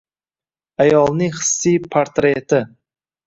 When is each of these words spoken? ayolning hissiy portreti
ayolning 0.85 1.35
hissiy 1.35 1.77
portreti 1.97 2.65